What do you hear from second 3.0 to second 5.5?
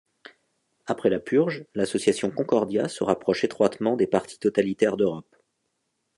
rapproche étroitement des partis totalitaires d'Europe.